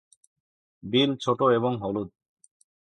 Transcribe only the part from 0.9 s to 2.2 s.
বিল ছোট এবং হলুদ।